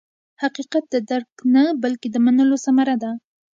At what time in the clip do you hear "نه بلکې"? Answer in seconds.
1.53-2.07